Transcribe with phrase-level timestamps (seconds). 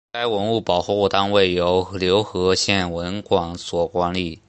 [0.13, 4.39] 该文物保护单位由柳河县文管所管理。